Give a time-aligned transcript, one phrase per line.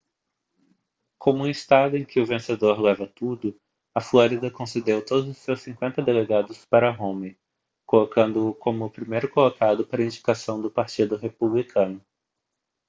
[1.19, 3.55] como um estado em que o vencedor leva tudo
[3.93, 7.37] a flórida concedeu todos os seus cinquenta delegados para romney
[7.85, 12.03] colocando-o como o primeiro colocado para a indicação do partido republicano